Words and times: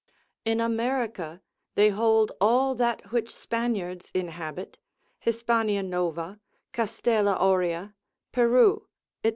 In 0.45 0.59
America, 0.59 1.43
they 1.75 1.89
hold 1.89 2.31
all 2.41 2.73
that 2.73 3.11
which 3.11 3.29
Spaniards 3.35 4.09
inhabit, 4.15 4.79
Hispania 5.19 5.83
Nova, 5.83 6.39
Castella 6.73 7.35
Aurea, 7.39 7.93
Peru, 8.31 8.87
&c. 9.23 9.29